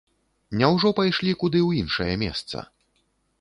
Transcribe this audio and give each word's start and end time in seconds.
Няўжо 0.61 0.91
пайшлі 0.99 1.35
куды 1.43 1.59
ў 1.67 1.85
іншае 1.85 2.13
месца? 2.23 2.65